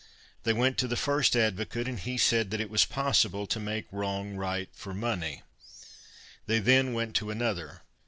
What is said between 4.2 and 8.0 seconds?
right for money. They then went to another.